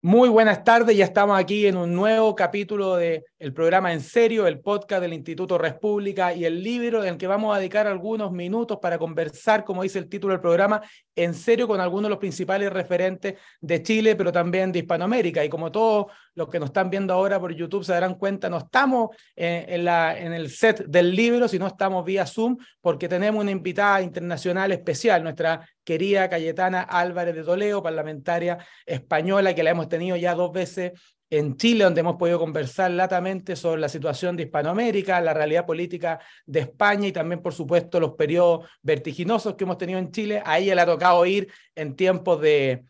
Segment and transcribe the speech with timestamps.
[0.00, 4.48] Muy buenas tardes, ya estamos aquí en un nuevo capítulo del el programa En Serio,
[4.48, 8.32] el podcast del Instituto República y el libro en el que vamos a dedicar algunos
[8.32, 10.82] minutos para conversar, como dice el título del programa,
[11.14, 15.44] en serio con algunos de los principales referentes de Chile, pero también de Hispanoamérica.
[15.44, 18.58] Y como todos los que nos están viendo ahora por YouTube se darán cuenta, no
[18.58, 23.52] estamos eh, en, en el set del libro, sino estamos vía Zoom, porque tenemos una
[23.52, 30.16] invitada internacional especial, nuestra querida Cayetana Álvarez de Toledo, parlamentaria española, que la hemos tenido
[30.16, 30.92] ya dos veces
[31.30, 36.20] en Chile, donde hemos podido conversar latamente sobre la situación de Hispanoamérica, la realidad política
[36.46, 40.42] de España y también, por supuesto, los periodos vertiginosos que hemos tenido en Chile.
[40.44, 42.84] A ella le ha tocado ir en tiempos de,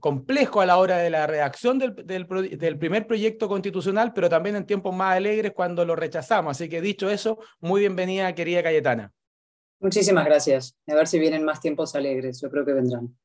[0.00, 4.66] complejo a la hora de la redacción del, del, primer proyecto constitucional, pero también en
[4.66, 6.56] tiempos más alegres cuando lo rechazamos.
[6.56, 9.12] Así que dicho eso, muy bienvenida, querida Cayetana.
[9.78, 10.76] Muchísimas gracias.
[10.86, 12.40] A ver si vienen más tiempos alegres.
[12.40, 13.16] Yo creo que vendrán.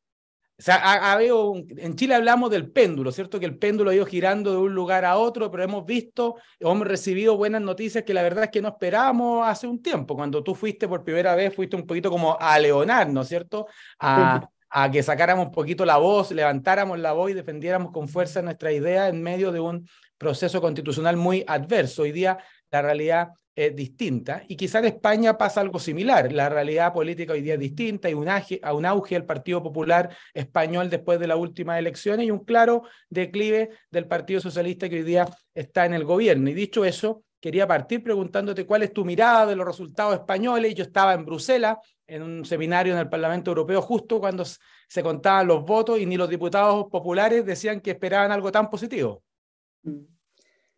[0.60, 3.40] O sea, ha, habido en Chile hablamos del péndulo, ¿cierto?
[3.40, 6.88] Que el péndulo ha ido girando de un lugar a otro, pero hemos visto, hemos
[6.88, 10.16] recibido buenas noticias que la verdad es que no esperábamos hace un tiempo.
[10.16, 13.68] Cuando tú fuiste por primera vez, fuiste un poquito como a leonarnos, ¿cierto?
[14.00, 18.42] A, a que sacáramos un poquito la voz, levantáramos la voz y defendiéramos con fuerza
[18.42, 22.02] nuestra idea en medio de un proceso constitucional muy adverso.
[22.02, 22.40] Hoy día
[22.72, 26.32] la realidad es distinta y quizá en España pasa algo similar.
[26.32, 29.64] La realidad política hoy día es distinta, hay un, auge, a un auge del Partido
[29.64, 34.98] Popular español después de las últimas elecciones y un claro declive del Partido Socialista que
[34.98, 36.52] hoy día está en el gobierno.
[36.52, 40.76] Y dicho eso, quería partir preguntándote cuál es tu mirada de los resultados españoles.
[40.76, 45.48] Yo estaba en Bruselas en un seminario en el Parlamento Europeo justo cuando se contaban
[45.48, 49.24] los votos y ni los diputados populares decían que esperaban algo tan positivo.
[49.82, 50.17] Mm.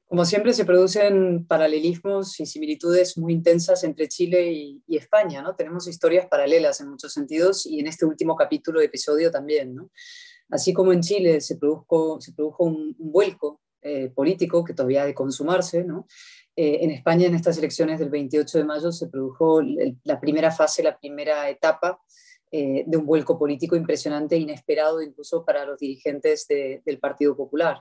[0.10, 5.56] Como siempre, se producen paralelismos y similitudes muy intensas entre Chile y, España, ¿no?
[5.56, 9.92] Tenemos historias paralelas en muchos sentidos y en este último capítulo, episodio también, ¿no?
[10.50, 15.06] Así como en Chile se produjo, se produjo un, vuelco eh, político que todavía ha
[15.06, 16.08] de consumarse, ¿no?
[16.56, 20.82] Eh, en España, en estas elecciones del 28 de mayo, se produjo la primera fase,
[20.82, 22.02] la primera etapa
[22.52, 27.80] eh, de un vuelco político impresionante e inesperado incluso para los dirigentes del Partido Popular.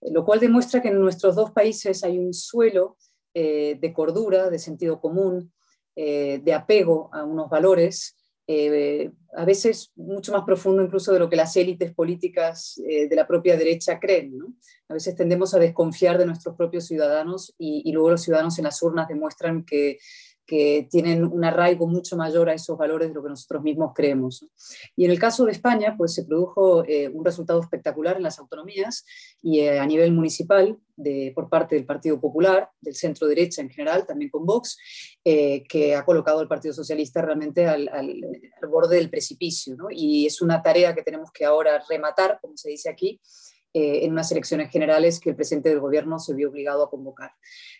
[0.00, 2.96] Lo cual demuestra que en nuestros dos países hay un suelo
[3.32, 5.52] eh, de cordura, de sentido común,
[5.94, 8.16] eh, de apego a unos valores,
[9.34, 13.56] a veces mucho más profundo incluso de lo que las élites políticas de la propia
[13.56, 14.34] derecha creen.
[14.88, 18.82] A veces tendemos a desconfiar de nuestros propios ciudadanos y luego los ciudadanos en las
[18.82, 19.96] urnas demuestran que
[20.52, 24.46] que tienen un arraigo mucho mayor a esos valores de lo que nosotros mismos creemos.
[24.94, 28.38] Y en el caso de España, pues se produjo eh, un resultado espectacular en las
[28.38, 29.06] autonomías
[29.40, 30.78] y eh, a nivel municipal
[31.34, 34.76] por parte del Partido Popular, del centro derecha en general, también con Vox,
[35.24, 37.88] eh, que ha colocado al Partido Socialista realmente al,
[38.70, 39.74] borde del precipicio.
[39.90, 43.18] Y es una tarea que tenemos que ahora rematar, como se dice aquí,
[43.74, 47.32] en unas elecciones generales que el presidente del gobierno se vio obligado a convocar.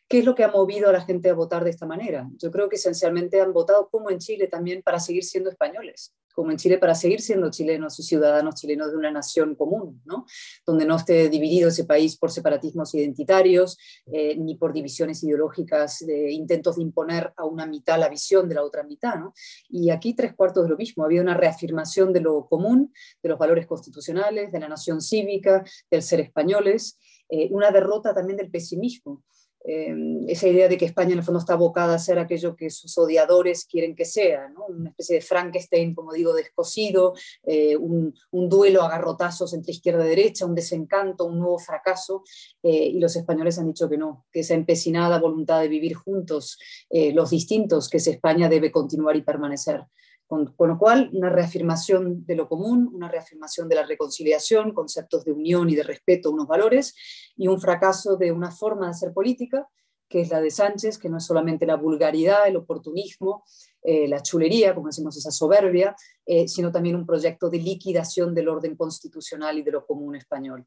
[0.08, 2.28] ¿Qué es lo que ha movido a la gente a votar de esta manera?
[2.36, 6.50] Yo creo que esencialmente han votado como en Chile también para seguir siendo españoles, como
[6.50, 10.26] en Chile para seguir siendo chilenos y ciudadanos chilenos de una nación común, ¿no?
[10.66, 16.30] donde no esté dividido ese país por separatismos identitarios eh, ni por divisiones ideológicas, de
[16.32, 19.16] intentos de imponer a una mitad la visión de la otra mitad.
[19.16, 19.34] ¿no?
[19.68, 22.92] Y aquí tres cuartos de lo mismo, ha habido una reafirmación de lo común,
[23.22, 26.98] de los valores constitucionales, de la nación cívica, del ser españoles,
[27.28, 29.22] eh, una derrota también del pesimismo.
[29.64, 32.68] Em, esa idea de que España en el fondo está abocada a ser aquello que
[32.68, 34.66] sus odiadores quieren que sea, ¿no?
[34.66, 40.08] una especie de Frankenstein, como digo, descosido, eh, un, duelo a garrotazos entre izquierda y
[40.08, 42.24] derecha, un desencanto, un nuevo fracaso,
[42.62, 46.58] eh, y los españoles han dicho que no, que esa empecinada voluntad de vivir juntos,
[46.90, 49.84] eh, los distintos, que es España debe continuar y permanecer.
[50.32, 55.32] Con, lo cual, una reafirmación de lo común, una reafirmación de la reconciliación, conceptos de
[55.32, 56.94] unión y de respeto a unos valores,
[57.36, 59.68] y un fracaso de una forma de hacer política,
[60.08, 63.44] que es la de Sánchez, que no es solamente la vulgaridad, el oportunismo,
[63.82, 65.94] eh, la chulería, como decimos, esa soberbia,
[66.24, 70.66] eh, sino también un proyecto de liquidación del orden constitucional y de lo común español.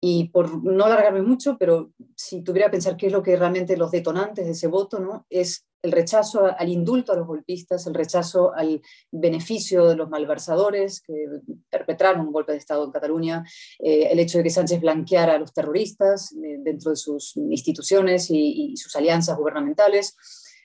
[0.00, 3.76] Y por no alargarme mucho, pero si tuviera que pensar qué es lo que realmente
[3.76, 5.26] los detonantes de ese voto, ¿no?
[5.30, 8.80] es el rechazo al indulto a los golpistas, el rechazo al
[9.12, 11.26] beneficio de los malversadores que
[11.68, 13.44] perpetraron un golpe de Estado en Cataluña,
[13.78, 18.30] eh, el hecho de que Sánchez blanqueara a los terroristas eh, dentro de sus instituciones
[18.30, 20.16] y, sus alianzas gubernamentales,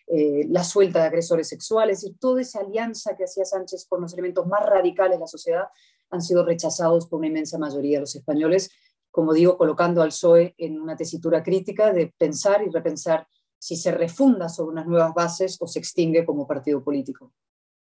[0.07, 4.13] eh, la suelta de agresores sexuales, y toda esa alianza que hacía Sánchez con los
[4.13, 5.65] elementos más radicales de la sociedad
[6.11, 8.71] han sido rechazados por una inmensa mayoría de los españoles
[9.11, 13.27] como digo, colocando al PSOE en una tesitura crítica de pensar y repensar
[13.59, 17.33] si se refunda sobre unas nuevas bases o se extingue como partido político.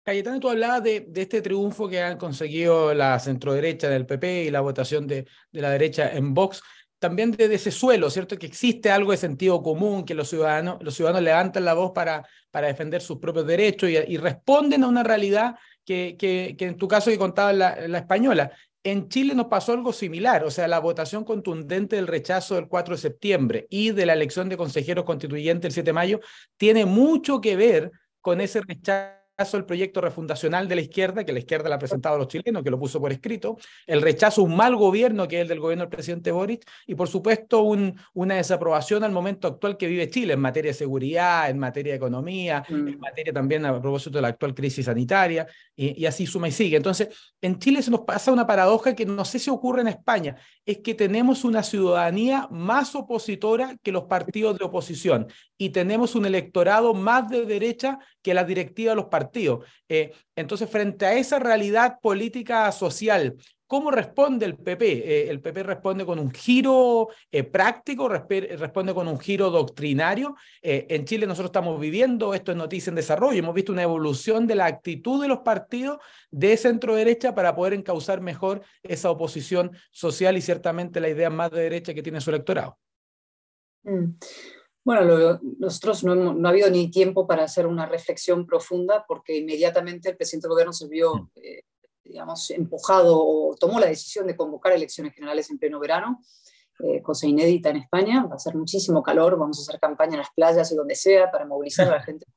[0.06, 4.62] Cayetano, tú hablabas de, este triunfo que han conseguido la centroderecha del PP y la
[4.62, 6.62] votación de, la derecha en Vox,
[7.00, 8.38] también desde ese suelo, ¿cierto?
[8.38, 12.24] Que existe algo de sentido común, que los ciudadanos, los ciudadanos levantan la voz para,
[12.52, 17.10] para defender sus propios derechos y, responden a una realidad que, que, en tu caso
[17.10, 18.52] que contaba la, la española.
[18.86, 22.94] En Chile nos pasó algo similar, o sea, la votación contundente del rechazo del 4
[22.94, 26.20] de septiembre y de la elección de consejeros constituyentes el 7 de mayo
[26.56, 27.92] tiene mucho que ver
[28.22, 31.80] con ese rechazo rechazo al proyecto refundacional de la izquierda, que la izquierda le ha
[31.80, 35.28] presentado a los chilenos, que lo puso por escrito, el rechazo a un mal gobierno,
[35.28, 39.12] que es el del gobierno del presidente Boric, y por supuesto un, una desaprobación al
[39.12, 43.00] momento actual que vive Chile en materia de seguridad, en materia de economía, en mm.
[43.00, 45.46] materia también a propósito de la actual crisis sanitaria,
[45.76, 46.78] y, y así suma y sigue.
[46.78, 47.10] Entonces,
[47.42, 50.78] en Chile se nos pasa una paradoja que no sé si ocurre en España, es
[50.78, 55.28] que tenemos una ciudadanía más opositora que los partidos de oposición
[55.58, 59.25] y tenemos un electorado más de derecha que la directiva de los partidos.
[59.90, 63.36] Eh, entonces, frente a esa realidad política social,
[63.68, 64.86] ¿cómo responde el PP?
[64.86, 70.36] Eh, el PP responde con un giro eh, práctico, responde con un giro doctrinario.
[70.62, 74.56] en Chile nosotros estamos viviendo, esto es noticia en desarrollo, hemos visto una evolución de
[74.56, 76.00] la actitud de los partidos
[76.32, 81.52] de centro derecha para poder encauzar mejor esa oposición social y ciertamente la idea más
[81.52, 82.78] de derecha que tiene su electorado.
[83.84, 84.16] Mm.
[84.86, 90.16] Bueno, nosotros no, ha habido ni tiempo para hacer una reflexión profunda porque inmediatamente el
[90.16, 91.30] presidente del gobierno se vio, mm.
[91.38, 91.64] eh,
[92.04, 96.22] digamos, empujado o tomó la decisión de convocar elecciones generales en pleno verano,
[96.84, 98.28] eh, cosa inédita en España.
[98.30, 101.32] Va a ser muchísimo calor, vamos a hacer campaña en las playas y donde sea
[101.32, 102.28] para movilizar a la gente.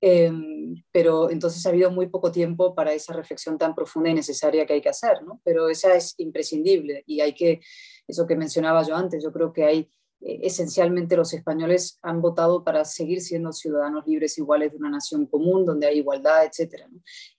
[0.00, 4.66] Em, pero entonces ha habido muy poco tiempo para esa reflexión tan profunda y necesaria
[4.66, 5.40] que hay que hacer, ¿no?
[5.44, 7.60] Pero esa es imprescindible y hay que,
[8.08, 9.92] eso que mencionaba yo antes, yo creo que hay
[10.24, 15.26] eh, esencialmente los españoles han votado para seguir siendo ciudadanos libres iguales de una nación
[15.26, 16.86] común, donde hay igualdad, etc.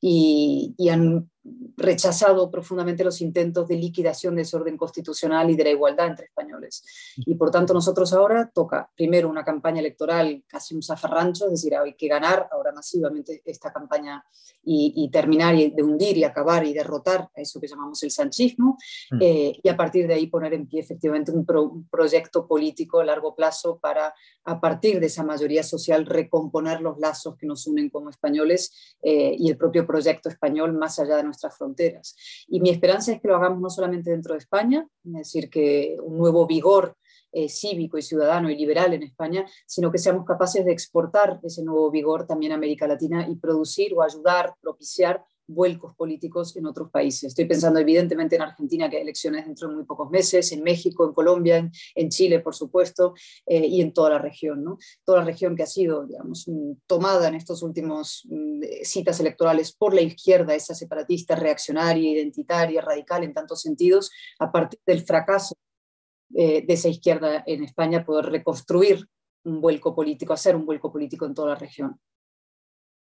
[0.02, 1.30] Y, y, han
[1.76, 6.26] rechazado profundamente los intentos de liquidación de ese orden constitucional y de la igualdad entre
[6.26, 6.84] españoles.
[7.18, 11.76] Y por tanto nosotros ahora toca primero una campaña electoral, casi un zafarrancho, es decir,
[11.76, 14.24] hay que ganar ahora masivamente esta campaña
[14.66, 18.78] y, terminar y de hundir y acabar y derrotar a eso que llamamos el sanchismo
[19.12, 19.18] mm.
[19.22, 21.46] eh, y a partir de ahí poner en pie efectivamente un,
[21.90, 24.14] proyecto político a largo plazo para
[24.46, 29.36] a partir de esa mayoría social recomponer los lazos que nos unen como españoles eh,
[29.38, 32.16] y el propio proyecto español más allá de nuestras fronteras.
[32.48, 35.98] Y mi esperanza es que lo hagamos no solamente dentro de España, es decir, que
[36.02, 36.96] un nuevo vigor
[37.32, 41.64] eh, cívico y ciudadano y liberal en España, sino que seamos capaces de exportar ese
[41.64, 46.90] nuevo vigor también a América Latina y producir o ayudar, propiciar vuelcos políticos en otros
[46.90, 47.26] países.
[47.26, 51.06] Estoy pensando evidentemente en Argentina, que hay elecciones dentro de muy pocos meses, en México,
[51.06, 53.14] en Colombia, en, Chile, por supuesto,
[53.46, 54.64] eh, y en toda la región.
[54.64, 54.78] ¿no?
[55.04, 59.74] Toda la región que ha sido, digamos, mm, tomada en estos últimos mm, citas electorales
[59.74, 65.56] por la izquierda, esa separatista, reaccionaria, identitaria, radical en tantos sentidos, a partir del fracaso
[66.36, 69.08] eh, de esa izquierda en España, poder reconstruir
[69.44, 72.00] un vuelco político, hacer un vuelco político en toda la región.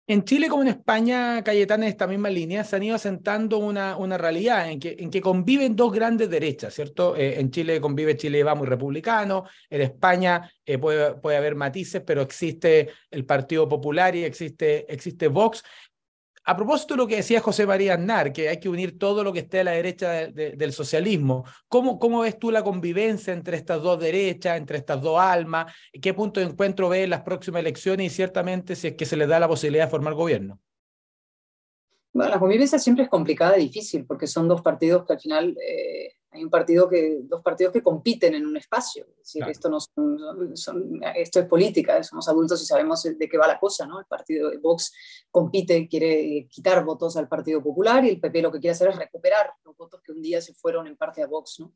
[0.10, 3.98] En Chile como en España, Cayetana, en esta misma línea, se han ido asentando una,
[3.98, 7.14] una realidad en que, en que conviven dos grandes derechas, ¿cierto?
[7.18, 12.02] Eh, en Chile convive Chile va muy republicano, en España eh, puede, puede haber matices,
[12.06, 15.62] pero existe el Partido Popular y existe, existe Vox.
[16.50, 19.34] A propósito de lo que decía José María Aznar, que hay que unir todo lo
[19.34, 23.82] que esté a la derecha del socialismo, ¿cómo, ¿cómo ves tú la convivencia entre estas
[23.82, 25.74] dos derechas, entre estas dos almas?
[26.02, 29.18] ¿Qué punto de encuentro ves en las próximas elecciones y ciertamente si es que se
[29.18, 30.58] les da la posibilidad de formar gobierno?
[32.14, 35.58] Bueno, la convivencia siempre es complicada y difícil porque son dos partidos que al final
[35.62, 39.06] eh, hay un partido que, dos partidos que compiten en un espacio.
[39.10, 43.48] Es decir, esto, no son, esto es política, somos adultos y sabemos de qué va
[43.48, 43.86] la cosa.
[43.86, 44.00] ¿no?
[44.00, 44.94] El partido de Vox
[45.32, 48.96] compite, quiere quitar votos al Partido Popular y el PP lo que quiere hacer es
[48.96, 51.60] recuperar los votos que un día se fueron en parte a Vox.
[51.60, 51.74] ¿no?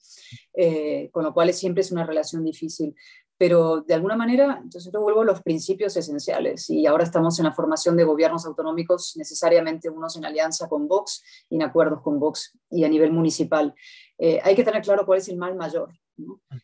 [0.53, 2.95] Eh, con lo cual siempre es una relación difícil
[3.41, 7.45] pero de alguna manera, entonces yo vuelvo a los principios esenciales y ahora estamos en
[7.45, 12.19] la formación de gobiernos autonómicos, necesariamente unos en alianza con Vox y en acuerdos con
[12.19, 13.73] Vox y a nivel municipal.
[14.19, 15.89] Eh, hay que tener claro cuál es el mal mayor.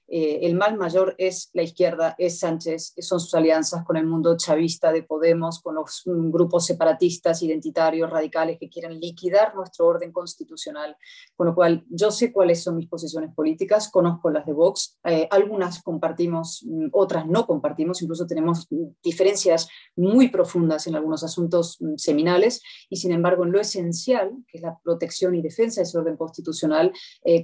[0.08, 4.38] Eh, el mal mayor es la izquierda, es Sánchez, son sus alianzas con el mundo
[4.38, 10.12] chavista de Podemos, con los mm, grupos separatistas, identitarios, radicales que quieren liquidar nuestro orden
[10.12, 10.96] constitucional.
[11.36, 15.28] Con lo cual, yo sé cuáles son mis posiciones políticas, conozco las de Vox, eh,
[15.30, 21.80] algunas compartimos, mm, otras no compartimos, incluso tenemos mm, diferencias muy profundas en algunos asuntos
[21.98, 25.98] seminales, y sin embargo, en lo esencial, que es la protección y defensa de ese
[25.98, 26.92] orden constitucional,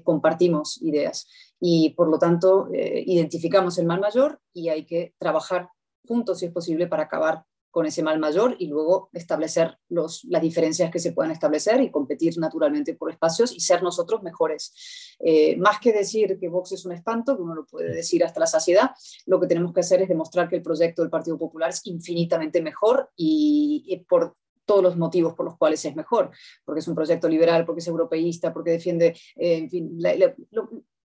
[0.04, 1.28] compartimos ideas
[1.60, 5.70] y por lo tanto eh, identificamos el mal mayor y hay que trabajar
[6.06, 10.44] juntos si es posible para acabar con ese mal mayor y luego establecer los, las
[10.44, 15.16] diferencias que se puedan establecer y competir naturalmente por espacios y ser nosotros mejores.
[15.18, 18.40] Eh, más que decir que Vox es un espanto, que uno lo puede decir hasta
[18.40, 18.92] la saciedad,
[19.26, 22.62] lo que tenemos que hacer es demostrar que el proyecto del Partido Popular es infinitamente
[22.62, 26.30] mejor y, por todos los motivos por los cuales es mejor,
[26.64, 29.98] porque es un proyecto liberal, porque es europeísta, porque defiende, eh, en fin,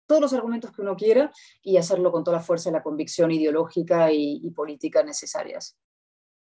[0.08, 1.30] todos los argumentos que uno quiera
[1.62, 5.76] y hacerlo con toda la fuerza y la convicción ideológica y política necesarias.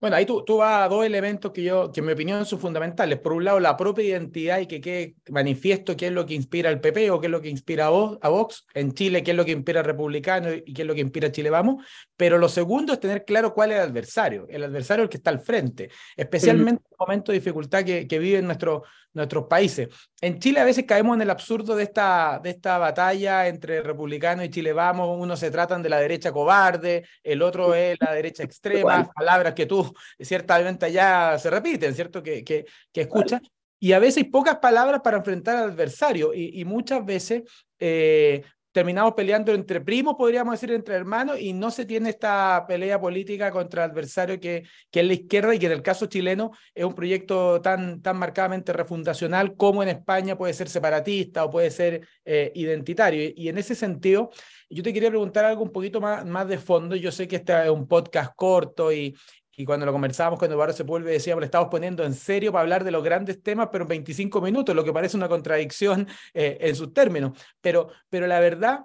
[0.02, 2.60] Bueno, ahí tú, tú, vas a dos elementos que yo, que en mi opinión son
[2.60, 3.18] fundamentales.
[3.18, 6.70] Por un lado, la propia identidad y que quede manifiesto qué es lo que inspira
[6.70, 8.68] al PP o qué es lo que inspira a Vox.
[8.74, 11.30] En Chile, qué es lo que inspira al Republicano y qué es lo que inspira
[11.30, 11.84] a Chile Vamos.
[12.18, 14.46] Pero lo segundo es tener claro cuál es el adversario.
[14.50, 18.20] El adversario el que está al frente, especialmente en el momento de dificultad que, que
[18.20, 18.84] viven nuestro,
[19.16, 19.90] nuestros países.
[20.22, 24.46] En Chile a veces caemos en el absurdo de esta, de esta batalla entre republicanos
[24.46, 25.18] y Chile Vamos.
[25.20, 29.66] Uno se tratan de la derecha cobarde, el otro es la derecha extrema, palabras que
[29.66, 32.22] tú ciertamente ya se repiten, ¿cierto?
[32.22, 33.42] Que, que, que escuchas.
[33.80, 37.44] Y a veces pocas palabras para enfrentar al adversario y, y muchas veces
[37.80, 38.44] eh,
[38.76, 43.50] terminamos peleando entre primos, podríamos decir, entre hermanos, y no se tiene esta pelea política
[43.50, 46.84] contra el adversario que, que es la izquierda y que en el caso chileno es
[46.84, 52.06] un proyecto tan, tan marcadamente refundacional como en España puede ser separatista o puede ser
[52.26, 53.32] eh, identitario.
[53.34, 54.30] Y, en ese sentido,
[54.70, 56.98] yo te quería preguntar algo un poquito más, más de fondo.
[56.98, 59.16] Yo sé que este es un podcast corto y,
[59.58, 62.84] y cuando lo conversábamos con Eduardo Sepúlveda decíamos, le estamos poniendo en serio para hablar
[62.84, 66.76] de los grandes temas, pero en 25 minutos, lo que parece una contradicción eh, en
[66.76, 67.38] sus términos.
[67.62, 68.82] Pero, pero la verdad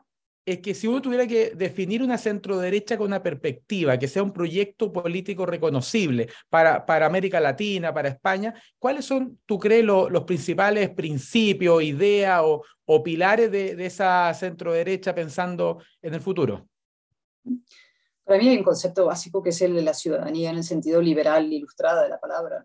[0.47, 4.23] es que si uno tuviera que definir una centro derecha con una perspectiva, que sea
[4.23, 10.25] un proyecto político reconocible para, para América Latina, para España, ¿cuáles son, tú crees, los
[10.25, 12.65] principales principios, ideas o,
[13.05, 16.67] pilares de, de esa centro derecha pensando en el futuro?
[18.31, 21.03] Para mí hay un concepto básico que es el de la ciudadanía en el sentido
[21.03, 22.65] liberal ilustrada de la palabra,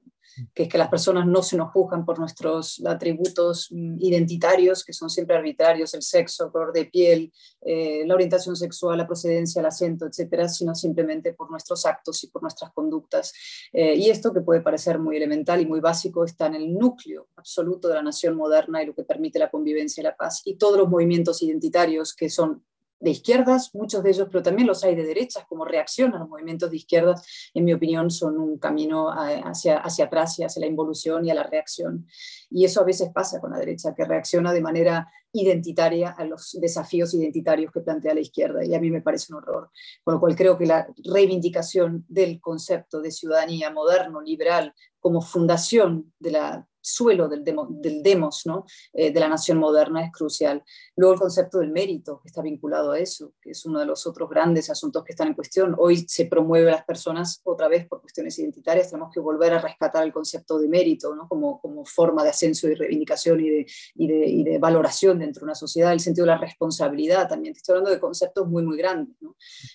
[0.54, 4.94] que es que las personas no se nos juzgan por nuestros atributos mm, identitarios, que
[4.94, 9.60] son siempre arbitrarios, el sexo, el color de piel, eh, la orientación sexual, la procedencia,
[9.60, 13.34] el acento, etcétera, sino simplemente por nuestros actos y por nuestras conductas.
[13.74, 17.30] Eh, y esto, que puede parecer muy elemental y muy básico, está en el núcleo
[17.38, 20.44] absoluto de la nación moderna y lo que permite la convivencia y la paz.
[20.46, 22.64] Y todos los movimientos identitarios que son
[23.00, 26.30] de izquierdas, muchos de ellos, pero también los hay de derechas, como reacción a los
[26.30, 31.26] movimientos de izquierdas, en mi opinión, son un camino hacia, hacia atrás hacia la involución
[31.26, 32.08] y a la reacción.
[32.50, 36.58] Y eso a veces pasa con la derecha, que reacciona de manera identitaria a los
[36.60, 39.70] desafíos identitarios que plantea la izquierda, y a mí me parece un horror.
[40.04, 46.14] Con lo cual creo que la reivindicación del concepto de ciudadanía moderno, liberal, como fundación
[46.20, 48.66] de la suelo del, del demos, ¿no?
[48.94, 50.64] Eh, de la nación moderna es crucial.
[50.96, 54.06] Luego el concepto del mérito, que está vinculado a eso, que es uno de los
[54.06, 55.76] otros grandes asuntos que están en cuestión.
[55.78, 59.60] Hoy se promueve a las personas otra vez por cuestiones identitarias, tenemos que volver a
[59.60, 61.28] rescatar el concepto de mérito ¿no?
[61.28, 63.66] como, como forma de ascenso y reivindicación y de,
[63.96, 67.56] y, de, y de, valoración dentro de una sociedad, el sentido de la responsabilidad también.
[67.56, 69.16] Estoy hablando de conceptos muy, muy grandes.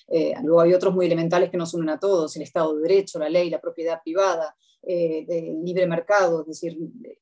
[0.08, 3.18] Eh, luego hay otros muy elementales que nos unen a todos, el Estado de Derecho,
[3.18, 6.78] la ley, la propiedad privada, eh, de libre mercado, es decir,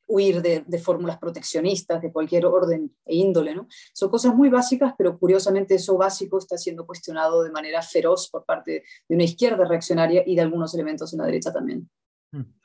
[0.07, 3.55] huir de, fórmulas proteccionistas de cualquier orden e índole.
[3.55, 3.67] ¿no?
[3.93, 8.45] Son cosas muy básicas, pero curiosamente eso básico está siendo cuestionado de manera feroz por
[8.45, 11.88] parte de una izquierda reaccionaria y de algunos elementos en la derecha también.
[12.33, 12.58] Mm.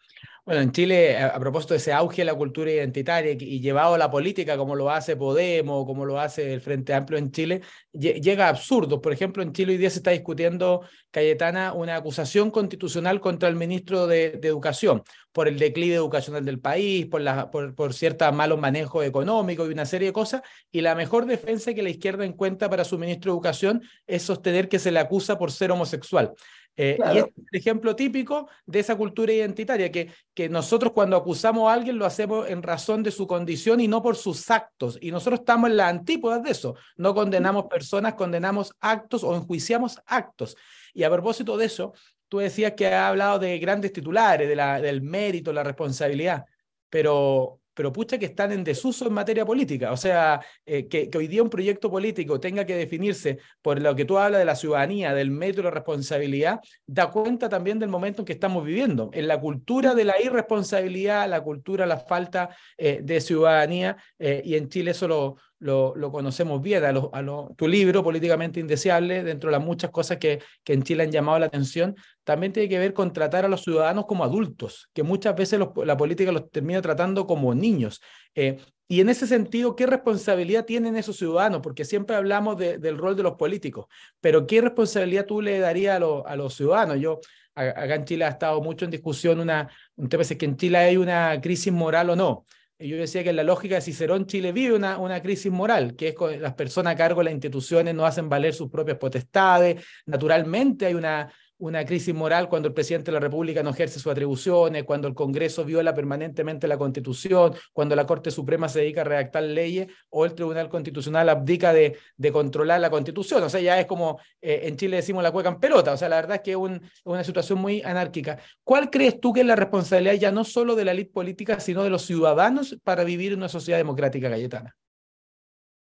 [0.45, 3.97] Bueno, en Chile, a, propósito de ese auge de la cultura identitaria y, llevado a
[3.97, 7.61] la política, como lo hace Podemos, como lo hace el Frente Amplio en Chile,
[7.93, 8.99] llega a absurdos.
[8.99, 10.81] Por ejemplo, en Chile hoy día se está discutiendo,
[11.11, 17.05] Cayetana, una acusación constitucional contra el ministro de, Educación por el declive educacional del país,
[17.05, 20.41] por, por, por cierto malos manejos económicos y una serie de cosas.
[20.71, 24.67] Y la mejor defensa que la izquierda encuentra para su ministro de Educación es sostener
[24.67, 26.33] que se le acusa por ser homosexual.
[26.75, 31.69] Eh, y es el ejemplo típico de esa cultura identitaria, que, que nosotros cuando acusamos
[31.69, 34.97] a alguien lo hacemos en razón de su condición y no por sus actos.
[35.01, 36.75] Y nosotros estamos en la antípoda de eso.
[36.97, 40.55] No condenamos personas, condenamos actos o enjuiciamos actos.
[40.93, 41.93] Y a propósito de eso,
[42.27, 46.45] tú decías que ha hablado de grandes titulares, de la, del mérito, la responsabilidad,
[46.89, 49.91] pero pero pucha que están en desuso en materia política.
[49.91, 54.05] O sea, eh, que, hoy día un proyecto político tenga que definirse por lo que
[54.05, 58.25] tú hablas de la ciudadanía, del método de responsabilidad, da cuenta también del momento en
[58.25, 59.09] que estamos viviendo.
[59.13, 64.55] En la cultura de la irresponsabilidad, la cultura, la falta eh, de ciudadanía, eh, y
[64.55, 69.57] en Chile eso lo, lo, conocemos bien, a, a tu libro, Políticamente Indeseable, dentro de
[69.57, 72.93] las muchas cosas que, que en Chile han llamado la atención, también tiene que ver
[72.93, 77.25] con tratar a los ciudadanos como adultos, que muchas veces la política los termina tratando
[77.25, 78.01] como niños.
[78.35, 81.61] Eh, y en ese sentido, ¿qué responsabilidad tienen esos ciudadanos?
[81.61, 83.87] Porque siempre hablamos del rol de los políticos,
[84.19, 86.99] pero ¿qué responsabilidad tú le darías a, a los ciudadanos?
[86.99, 87.19] Yo
[87.55, 90.77] acá en Chile ha estado mucho en discusión una, un tema es que en Chile
[90.77, 92.45] hay una crisis moral o no.
[92.79, 96.09] Yo decía que en la lógica de Cicerón, Chile vive una, una crisis moral, que
[96.09, 99.83] es que las personas a cargo de las instituciones no hacen valer sus propias potestades.
[100.05, 101.31] Naturalmente hay una,
[101.63, 105.13] una crisis moral cuando el presidente de la República no ejerce sus atribuciones, cuando el
[105.13, 110.25] Congreso viola permanentemente la Constitución, cuando la Corte Suprema se dedica a redactar leyes o
[110.25, 113.43] el Tribunal Constitucional abdica de, de controlar la Constitución.
[113.43, 115.93] O sea, ya es como eh, en Chile decimos la cueca en pelota.
[115.93, 116.57] O sea, la verdad es que es
[117.05, 118.39] una situación muy anárquica.
[118.65, 121.81] ¿Cuál crees tú que es la responsabilidad ya no solo de la élite política, sino
[121.83, 124.75] de los ciudadanos para vivir en una sociedad democrática cayetana?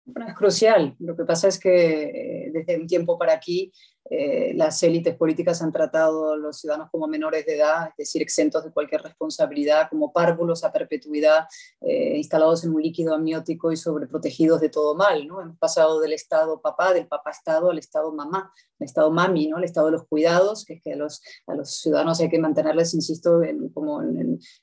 [0.04, 0.94] Bueno, es crucial.
[0.98, 3.72] Lo que pasa es que eh, desde un tiempo para aquí
[4.14, 8.20] eh, las élites políticas han tratado a los ciudadanos como menores de edad, es decir,
[8.20, 11.46] exentos de cualquier responsabilidad, como párvulos a perpetuidad,
[11.80, 15.26] eh, instalados en un líquido amniótico y sobreprotegidos de todo mal.
[15.26, 15.40] ¿no?
[15.40, 19.56] Hemos pasado del estado papá, del papá estado, al estado mamá, al estado mami, ¿no?
[19.56, 21.22] el estado de los cuidados, que es que a los,
[21.64, 23.40] ciudadanos hay que mantenerles, insisto,
[23.72, 24.02] como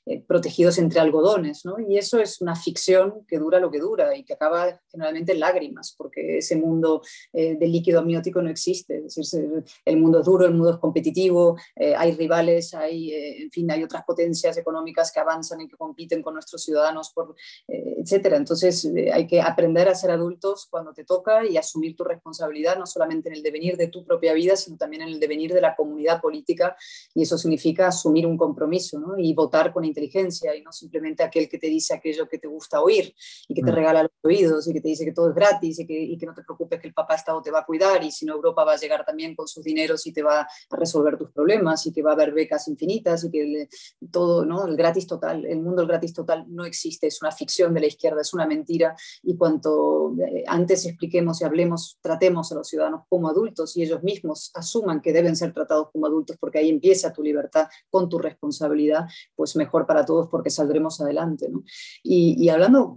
[0.06, 1.64] eh, protegidos entre algodones.
[1.64, 1.74] ¿no?
[1.80, 5.40] Y eso es una ficción que dura lo que dura y que acaba generalmente en
[5.40, 7.02] lágrimas, porque ese mundo
[7.32, 8.98] del líquido amniótico no existe.
[8.98, 9.39] Es decir,
[9.84, 13.70] el mundo es duro, el mundo es competitivo, eh, hay rivales, hay, eh, en fin,
[13.70, 17.34] hay otras potencias económicas que avanzan y que compiten con nuestros ciudadanos, por,
[17.68, 18.36] eh, etcétera.
[18.36, 22.86] Entonces hay que aprender a ser adultos cuando te toca y asumir tu responsabilidad, no
[22.86, 25.76] solamente en el devenir de tu propia vida, sino también en el devenir de la
[25.76, 26.76] comunidad política,
[27.14, 29.18] y eso significa asumir un compromiso ¿no?
[29.18, 32.80] y votar con inteligencia y no simplemente aquel que te dice aquello que te gusta
[32.80, 33.14] oír
[33.48, 33.74] y que te mm.
[33.74, 36.26] regala los oídos y que te dice que todo es gratis y que, y que
[36.26, 38.64] no te preocupes que el papá Estado te va a cuidar y si no Europa
[38.64, 41.92] va a llegar también con sus dineros y te va a resolver tus problemas y
[41.92, 43.68] que va a haber becas infinitas y que
[44.10, 44.66] todo, ¿no?
[44.66, 47.86] El gratis total, el mundo del gratis total no existe, es una ficción de la
[47.86, 53.02] izquierda, es una mentira y cuanto eh, antes expliquemos y hablemos, tratemos a los ciudadanos
[53.08, 57.12] como adultos y ellos mismos asuman que deben ser tratados como adultos porque ahí empieza
[57.12, 61.48] tu libertad con tu responsabilidad, pues mejor para todos porque saldremos adelante.
[62.02, 62.96] y hablando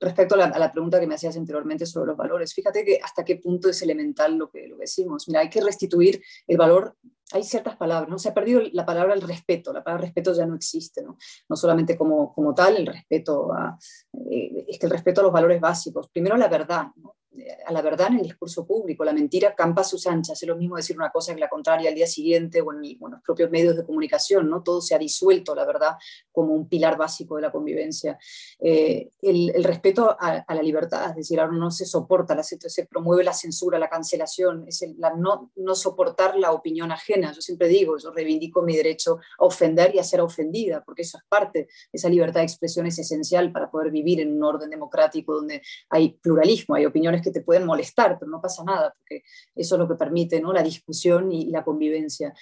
[0.00, 3.36] respecto a la, pregunta que me hacías anteriormente sobre los valores, fíjate que hasta qué
[3.36, 5.28] punto es elemental lo que, lo decimos.
[5.28, 6.96] Mira, hay que restituir el valor
[7.32, 8.18] hay ciertas palabras, ¿no?
[8.18, 11.18] Se ha perdido la palabra el respeto, la palabra respeto ya no existe, ¿no?
[11.48, 13.78] No solamente como, como tal, el respeto a,
[14.30, 16.08] eh, es que el respeto a los valores básicos.
[16.08, 16.86] Primero la verdad.
[17.66, 19.04] A la verdad en el discurso público.
[19.04, 20.42] La mentira campa a sus anchas.
[20.42, 23.22] Es lo mismo decir una cosa que la contraria al día siguiente o en, los
[23.22, 24.48] propios medios de comunicación.
[24.48, 24.62] ¿no?
[24.62, 25.96] Todo se ha disuelto, la verdad,
[26.32, 28.18] como un pilar básico de la convivencia.
[28.58, 33.24] Eh, el, respeto a, la libertad, es decir, ahora no se soporta, se, se promueve
[33.24, 37.32] la censura, la cancelación, es la no, no soportar la opinión ajena.
[37.32, 41.18] Yo siempre digo, yo reivindico mi derecho a ofender y a ser ofendida, porque eso
[41.18, 45.34] es parte, esa libertad de expresión es esencial para poder vivir en un orden democrático
[45.34, 49.22] donde hay pluralismo, hay opiniones que te pueden molestar, pero no pasa nada, porque
[49.54, 50.52] eso es lo que permite ¿no?
[50.52, 52.34] la discusión y, la convivencia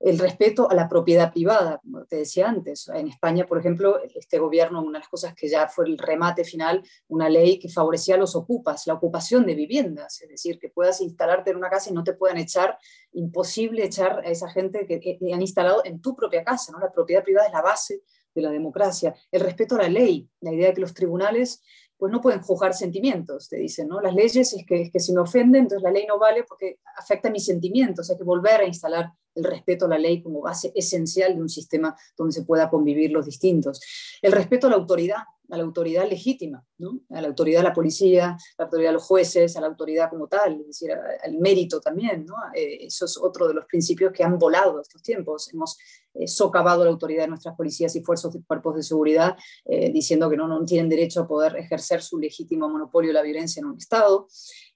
[0.00, 2.88] el respeto a la propiedad privada, como te decía antes.
[2.88, 6.42] En España, por ejemplo, este gobierno, una de las cosas que ya fue el remate
[6.42, 10.70] final, una ley que favorecía a los ocupas, la ocupación de viviendas, es decir, que
[10.70, 12.78] puedas instalarte en una casa y no te puedan echar,
[13.12, 16.72] imposible echar a esa gente que, que han instalado en tu propia casa.
[16.72, 16.78] ¿no?
[16.78, 18.02] La propiedad privada es la base
[18.34, 19.14] de la democracia.
[19.30, 21.62] El respeto a la ley, la idea de que los tribunales
[22.00, 24.00] pues no pueden juzgar sentimientos, te dicen, ¿no?
[24.00, 26.78] Las leyes es que, es que si me ofenden, entonces la ley no vale porque
[26.96, 30.72] afecta mis sentimientos, hay que volver a instalar el respeto a la ley como base
[30.74, 33.82] esencial de un sistema donde se pueda convivir los distintos.
[34.22, 35.18] El respeto a la autoridad,
[35.50, 37.00] a la autoridad legítima, ¿no?
[37.10, 40.08] a la autoridad de la policía, a la autoridad de los jueces, a la autoridad
[40.10, 42.24] como tal, es decir, al mérito también.
[42.26, 42.34] ¿no?
[42.54, 45.52] Eh, eso es otro de los principios que han volado estos tiempos.
[45.52, 45.78] Hemos
[46.14, 50.28] eh, socavado la autoridad de nuestras policías y fuerzas y cuerpos de seguridad, eh, diciendo
[50.30, 53.66] que no, no tienen derecho a poder ejercer su legítimo monopolio de la violencia en
[53.66, 54.28] un Estado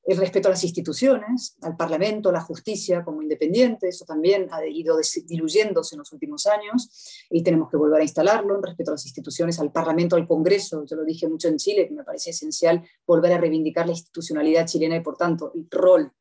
[0.07, 4.65] el respeto a las instituciones, al Parlamento, a la justicia como independiente, eso también ha
[4.67, 8.95] ido diluyéndose en los últimos años y tenemos que volver a instalarlo, en respeto a
[8.95, 12.31] las instituciones, al Parlamento, al Congreso, yo lo dije mucho en Chile, que me parece
[12.31, 16.13] esencial volver a reivindicar la institucionalidad chilena y por tanto el rol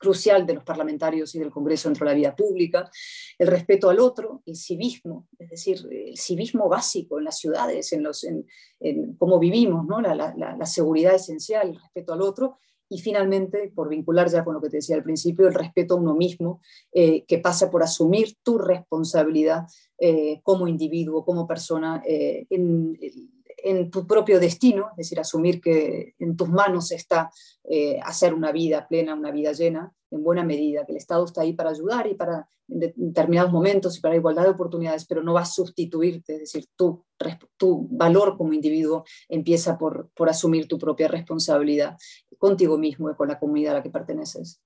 [0.00, 2.90] crucial de los parlamentarios y del Congreso dentro de la vida pública,
[3.38, 8.02] el respeto al otro, el civismo, es decir, el civismo básico en las ciudades, en,
[8.02, 8.46] los, en,
[9.18, 10.00] cómo vivimos, ¿no?
[10.00, 12.56] la, seguridad esencial, el respeto al otro,
[12.92, 15.98] y finalmente, por vincular ya con lo que te decía al principio, el respeto a
[15.98, 16.60] uno mismo,
[16.92, 22.98] eh, que pasa por asumir tu responsabilidad eh, como individuo, como persona, eh, en,
[23.90, 27.30] tu propio destino, es decir, asumir que en tus manos está
[28.04, 31.52] hacer una vida plena, una vida llena, en buena medida, que el Estado está ahí
[31.52, 35.40] para ayudar y para en determinados momentos y para igualdad de oportunidades, pero no va
[35.40, 37.04] a sustituirte, es decir, tu,
[37.56, 41.96] tu valor como individuo empieza por, por asumir tu propia responsabilidad
[42.40, 44.60] contigo mismo y con la comunidad a la que perteneces.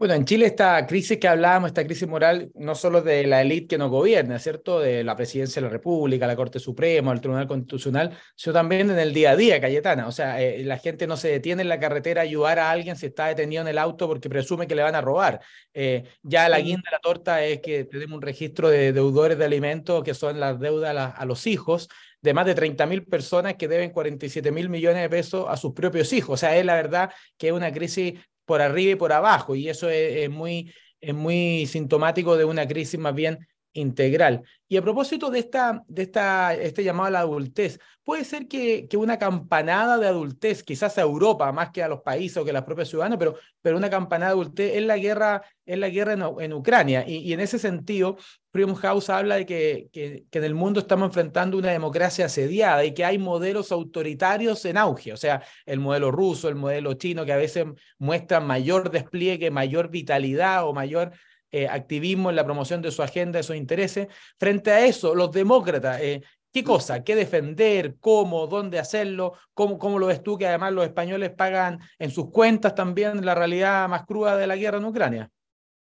[0.00, 3.66] Bueno, en Chile esta crisis que hablábamos, esta crisis moral, no solo de la élite
[3.68, 4.80] que nos gobierna, ¿cierto?
[4.80, 8.98] De la presidencia de la República, la Corte Suprema, el Tribunal Constitucional, sino también en
[8.98, 10.08] el día a día, Cayetana.
[10.08, 12.96] O sea, eh, la gente no se detiene en la carretera a ayudar a alguien
[12.96, 15.42] si está detenido en el auto porque presume que le van a robar.
[15.74, 19.44] Eh, ya la guinda de la torta es que tenemos un registro de deudores de
[19.44, 21.90] alimentos que son las deudas a, a los hijos
[22.22, 25.74] de más de 30 mil personas que deben 47 mil millones de pesos a sus
[25.74, 26.34] propios hijos.
[26.34, 28.14] O sea, es la verdad que es una crisis
[28.50, 32.98] por arriba y por abajo, y eso es, muy, es muy sintomático de una crisis
[32.98, 34.42] más bien integral.
[34.68, 38.86] Y a propósito de, esta, de esta, este llamado a la adultez, puede ser que,
[38.88, 42.50] que, una campanada de adultez, quizás a Europa más que a los países o que
[42.50, 45.88] a las propias ciudadanas, pero, pero una campanada de adultez es la guerra, es la
[45.88, 47.04] guerra en, Ucrania.
[47.06, 48.16] Y, y, en ese sentido,
[48.52, 52.84] Freedom House habla de que, que, que, en el mundo estamos enfrentando una democracia asediada
[52.84, 57.24] y que hay modelos autoritarios en auge, o sea, el modelo ruso, el modelo chino,
[57.24, 57.66] que a veces
[57.98, 61.12] muestran mayor despliegue, mayor vitalidad o mayor
[61.52, 64.06] eh, activismo en la promoción de su agenda, de sus intereses.
[64.38, 67.02] Frente a eso, los demócratas, eh, ¿qué cosa?
[67.02, 67.96] ¿Qué defender?
[67.98, 68.46] ¿Cómo?
[68.46, 69.32] ¿Dónde hacerlo?
[69.52, 73.34] ¿Cómo, ¿Cómo lo ves tú que además los españoles pagan en sus cuentas también la
[73.34, 75.30] realidad más cruda de la guerra en Ucrania?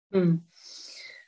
[0.09, 0.37] Mm.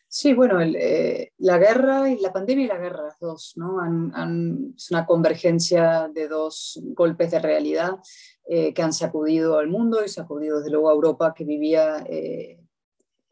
[0.09, 3.81] Sí, bueno, eh, la guerra y la pandemia y la guerra, las dos, ¿no?
[3.81, 7.99] Han, es una convergencia de dos golpes de realidad
[8.45, 12.05] que han sacudido al mundo y sacudido desde luego a Europa que vivía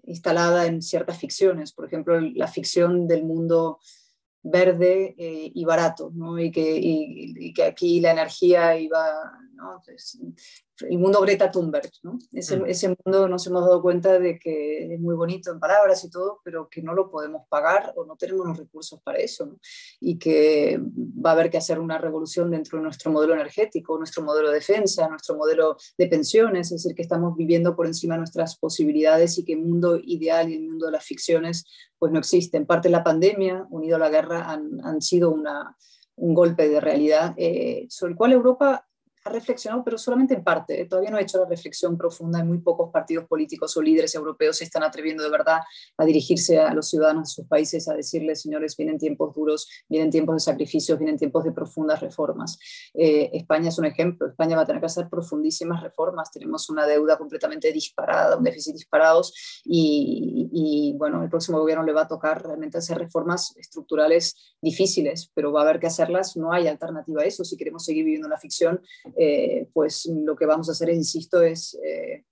[0.05, 3.79] instalada en ciertas ficciones, por ejemplo, la ficción del mundo
[4.43, 6.39] verde eh, y barato, ¿no?
[6.39, 9.05] y, y, que, aquí la energía iba,
[9.61, 9.83] ¿no?
[10.88, 12.18] el mundo Greta Thunberg, ¿no?
[12.33, 12.66] Ese, mm.
[12.66, 16.40] ese, mundo nos hemos dado cuenta de que es muy bonito en palabras y todo,
[16.42, 19.59] pero que no lo podemos pagar o no tenemos los recursos para eso, ¿no?
[20.01, 24.23] y que va a haber que hacer una revolución dentro de nuestro modelo energético, nuestro
[24.23, 28.20] modelo de defensa, nuestro modelo de pensiones, es decir, que estamos viviendo por encima de
[28.20, 31.64] nuestras posibilidades y que el mundo ideal y el mundo de las ficciones
[31.99, 32.57] pues no existe.
[32.57, 35.77] En parte la pandemia, unido a la guerra, han, han sido una,
[36.20, 38.87] un golpe de realidad eh, sobre el cual Europa
[39.25, 40.85] ha reflexionado, pero solamente en parte.
[40.87, 44.65] Todavía no ha hecho la reflexión profunda muy pocos partidos políticos o líderes europeos se
[44.65, 45.61] están atreviendo de verdad
[45.97, 50.11] a dirigirse a los ciudadanos de sus países, a decirles, señores, vienen tiempos duros, vienen
[50.11, 52.59] tiempos de sacrificios, vienen tiempos de profundas reformas.
[52.95, 54.29] Eh, España es un ejemplo.
[54.29, 56.31] España va a tener que hacer profundísimas reformas.
[56.31, 61.93] Tenemos una deuda completamente disparada, un déficit disparados y, y bueno, el próximo gobierno le
[61.93, 66.37] va a tocar realmente hacer reformas estructurales difíciles, pero va a haber que hacerlas.
[66.37, 68.81] No hay alternativa a eso si queremos seguir viviendo la ficción
[69.16, 72.25] eh, pues lo que vamos a hacer, insisto, es eh,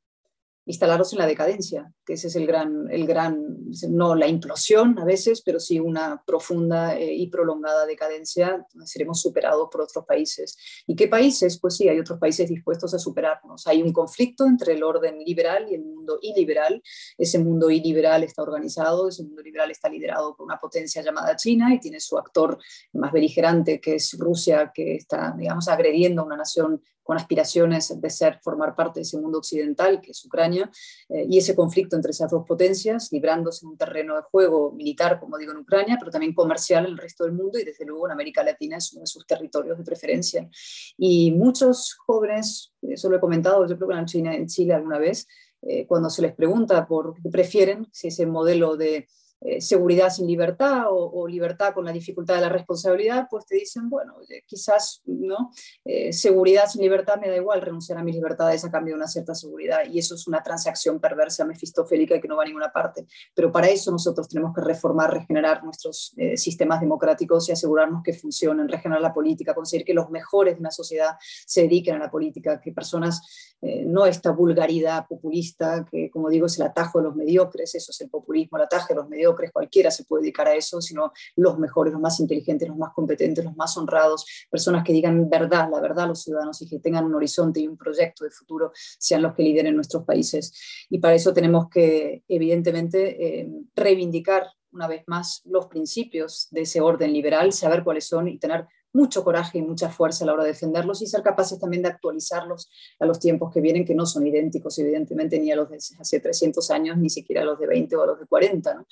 [0.69, 3.43] instalaros en la decadencia, que ese es el gran, el gran,
[3.89, 9.71] no la implosión a veces, pero sí una profunda eh, y prolongada decadencia, seremos superados
[9.73, 10.59] por otros países.
[10.87, 11.59] ¿Y qué países?
[11.59, 13.67] Pues sí, hay otros países dispuestos a superarnos.
[13.67, 16.83] Hay un conflicto entre el orden liberal y el mundo iliberal.
[17.17, 21.75] Ese mundo iliberal está organizado, ese mundo liberal está liderado por una potencia llamada China
[21.75, 22.59] y tiene su actor
[22.93, 28.11] más beligerante, que es Rusia, que está, digamos, agrediendo a una nación con aspiraciones de
[28.11, 30.71] ser, formar parte de ese mundo occidental, que es Ucrania,
[31.09, 35.19] eh, y ese conflicto entre esas dos potencias, librándose en un terreno de juego militar,
[35.19, 38.05] como digo, en Ucrania, pero también comercial en el resto del mundo y desde luego
[38.05, 40.51] en América Latina es uno de sus territorios de preferencia.
[40.99, 44.99] Y muchos jóvenes, eso lo he comentado, yo creo que en Chile, en Chile alguna
[44.99, 45.27] vez,
[45.63, 49.09] eh, cuando se les pregunta por qué prefieren, si ese modelo de
[49.41, 53.89] eh, seguridad sin libertad o, libertad con la dificultad de la responsabilidad, pues te dicen,
[53.89, 55.53] bueno, quizás no
[55.85, 59.07] eh, seguridad sin libertad me da igual renunciar a mis libertades a cambio de una
[59.07, 62.73] cierta seguridad y eso es una transacción perversa mefistofélica y que no va a ninguna
[62.73, 63.07] parte.
[63.33, 68.15] Pero para eso nosotros tenemos que reformar, regenerar nuestros eh, sistemas democráticos y asegurarnos que
[68.15, 72.11] funcionen, regenerar la política, conseguir que los mejores de una sociedad se dediquen a la
[72.11, 77.17] política, que personas no esta vulgaridad populista que, como digo, es el atajo de los
[77.17, 80.49] mediocres, eso es el populismo, el atajo de los mediocres crees cualquiera se puede dedicar
[80.49, 84.85] a eso, sino los mejores, los más inteligentes, los más competentes, los más honrados, personas
[84.85, 87.77] que digan verdad, la verdad a los ciudadanos y que tengan un horizonte y un
[87.77, 90.53] proyecto de futuro, sean los que lideren nuestros países.
[90.91, 96.81] Y para eso tenemos que, evidentemente, eh, reivindicar una vez más los principios de ese
[96.81, 100.45] orden liberal, saber cuáles son y tener mucho coraje y mucha fuerza a la hora
[100.45, 104.07] de defenderlos y ser capaces también de actualizarlos a los tiempos que vienen, que no
[104.07, 107.67] son idénticos, evidentemente, ni a los de hace 300 años, ni siquiera a los de
[107.67, 108.85] 20 o a los de 40.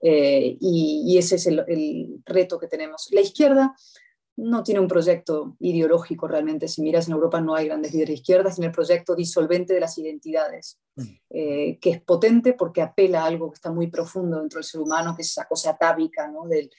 [0.00, 3.08] Eh, y, ese es el, el reto que tenemos.
[3.12, 3.74] La izquierda
[4.36, 6.66] no tiene un proyecto ideológico realmente.
[6.66, 9.80] Si miras en Europa no hay grandes líderes de izquierda, tiene el proyecto disolvente de
[9.80, 11.02] las identidades, mm.
[11.30, 14.80] eh, que es potente porque apela a algo que está muy profundo dentro del ser
[14.80, 16.46] humano, que es esa cosa atávica ¿no?
[16.46, 16.70] del,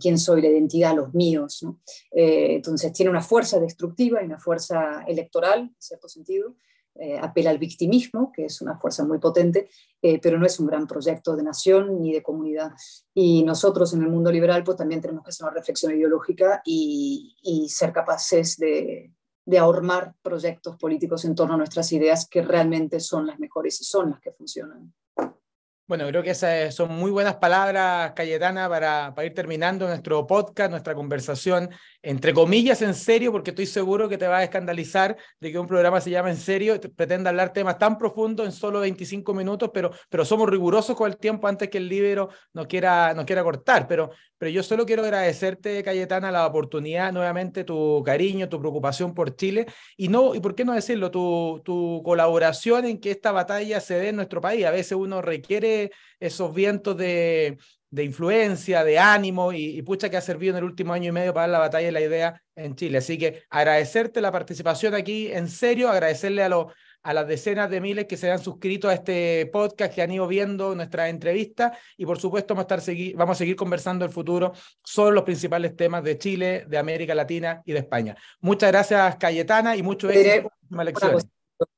[0.00, 1.64] quién soy, la identidad, los míos.
[2.10, 6.56] Eh, entonces tiene una fuerza destructiva y una fuerza electoral, en cierto sentido,
[6.96, 9.68] eh, apela al victimismo, que es una fuerza muy potente,
[10.00, 12.72] eh, pero no es un gran proyecto de nación ni de comunidad.
[13.12, 17.36] Y nosotros en el mundo liberal pues, también tenemos que hacer una reflexión ideológica y,
[17.42, 19.12] y ser capaces de,
[19.44, 23.84] de ahormar proyectos políticos en torno a nuestras ideas que realmente son las mejores y
[23.84, 24.92] son las que funcionan.
[25.86, 30.70] Bueno, creo que esas son muy buenas palabras, Cayetana, para, para, ir terminando nuestro podcast,
[30.70, 31.68] nuestra conversación,
[32.04, 35.66] entre comillas, en serio, porque estoy seguro que te va a escandalizar de que un
[35.66, 39.90] programa se llama En serio, pretenda hablar temas tan profundos en solo 25 minutos, pero,
[40.10, 43.88] pero somos rigurosos con el tiempo antes que el libro nos quiera, quiera cortar.
[43.88, 49.34] Pero, pero yo solo quiero agradecerte, Cayetana, la oportunidad, nuevamente, tu cariño, tu preocupación por
[49.34, 49.64] Chile,
[49.96, 53.94] y, no, y por qué no decirlo, tu, tu colaboración en que esta batalla se
[53.94, 54.66] dé en nuestro país.
[54.66, 55.90] A veces uno requiere
[56.20, 57.56] esos vientos de,
[58.02, 61.42] influencia, de ánimo y, pucha que ha servido en el último año y medio para
[61.42, 62.98] dar la batalla de la idea en Chile.
[62.98, 66.66] Así que agradecerte la participación aquí en serio, agradecerle a, los
[67.04, 70.26] a las decenas de miles que se han suscrito a este podcast, que han ido
[70.26, 74.14] viendo nuestra entrevista y por supuesto vamos a, estar, vamos a seguir conversando en el
[74.14, 74.52] futuro
[74.82, 78.16] sobre los principales temas de Chile, de América Latina y de España.
[78.40, 80.50] Muchas gracias Cayetana y mucho éxito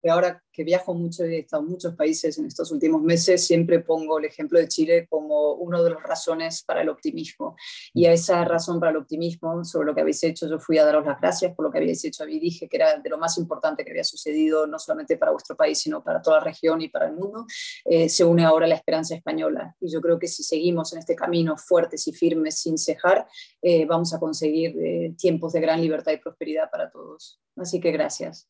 [0.08, 3.80] ahora que viajo mucho y he estado en muchos países en estos últimos meses, siempre
[3.80, 7.56] pongo el ejemplo de Chile como una de las razones para el optimismo.
[7.92, 10.84] Y a esa razón para el optimismo, sobre lo que habéis hecho, yo fui a
[10.84, 12.26] daros las gracias por lo que habéis hecho.
[12.26, 15.56] Y dije que era de lo más importante que había sucedido, no solamente para vuestro
[15.56, 17.46] país, sino para toda la región y para el mundo.
[17.84, 19.76] Eh, se une ahora la esperanza española.
[19.80, 23.26] Y yo creo que si seguimos en este camino fuertes y firmes, sin cejar,
[23.60, 27.40] eh, vamos a conseguir eh, tiempos de gran libertad y prosperidad para todos.
[27.56, 28.48] Así que gracias.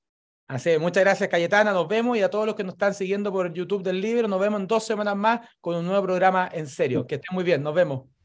[0.48, 3.52] Así muchas gracias Cayetana, nos vemos y a todos los que nos están siguiendo por
[3.52, 7.06] YouTube del libro, nos vemos en dos semanas más con un nuevo programa en serio.
[7.06, 8.15] Que estén muy bien, nos vemos.